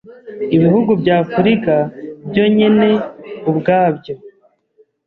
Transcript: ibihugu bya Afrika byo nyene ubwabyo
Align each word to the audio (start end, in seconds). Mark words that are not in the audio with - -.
ibihugu 0.55 0.91
bya 1.01 1.15
Afrika 1.23 1.73
byo 2.27 2.45
nyene 2.55 2.89
ubwabyo 3.49 4.15